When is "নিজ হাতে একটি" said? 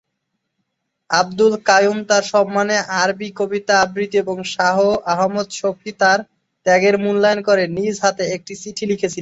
7.77-8.53